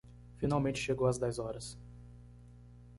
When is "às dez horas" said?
1.05-1.77